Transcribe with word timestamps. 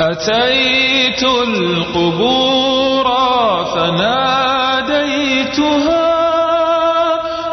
أتيت 0.00 1.22
القبور 1.22 3.06
فناديتها 3.74 4.18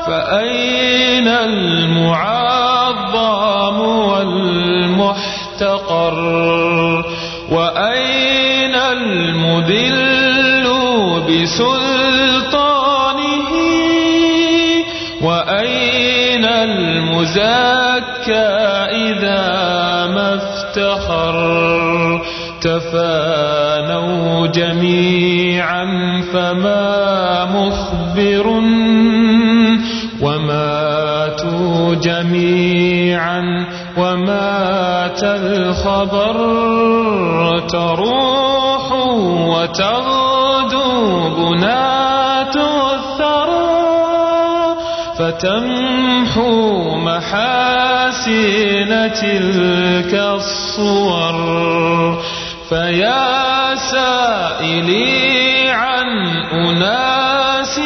فأين 0.08 1.28
المعظم 1.28 2.20
والمحتقر؟ 4.10 5.16
وأين 7.52 8.76
المدل 8.76 10.06
بسلطانه؟ 11.30 12.66
وأين 15.22 16.46
المزكى 16.46 17.46
إذا 19.10 19.42
ما 20.06 20.36
افتخر؟ 20.36 21.75
تفانوا 22.66 24.48
جميعا 24.48 25.86
فما 26.34 27.46
مخبر 27.46 28.48
وماتوا 30.22 31.96
جميعا 31.96 33.66
ومات 33.98 35.24
الخبر 35.24 36.38
تروح 37.70 38.92
وتغدو 39.48 41.30
بنات 41.30 42.56
الثرى 42.58 43.76
فتمحو 45.18 46.96
محاسن 46.98 48.92
تلك 49.14 50.14
الصور 50.14 51.36
فيا 52.70 53.76
سائلي 53.76 55.70
عن 55.70 56.08
أناس 56.54 57.80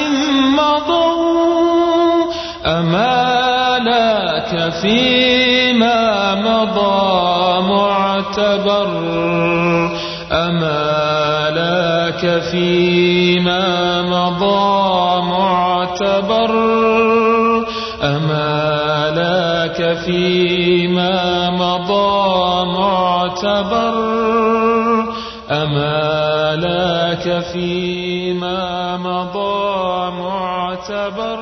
مضوا 0.58 2.33
أما 2.66 3.80
لك 3.80 4.73
فيما 4.81 6.36
مضى 6.36 7.61
معتبر؟ 7.67 8.89
أما 10.31 11.49
لك 11.49 12.41
فيما 12.52 14.02
مضى 14.02 15.21
معتبر؟ 15.21 16.52
أما 18.03 18.59
لك 19.16 19.97
فيما 20.05 21.49
مضى 21.49 22.66
معتبر؟ 22.77 24.48
أما 25.52 26.55
لك 26.55 27.44
فيما 27.53 28.97
مضى 28.97 30.11
معتبر 30.11 31.39